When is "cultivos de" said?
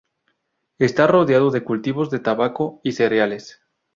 1.63-2.17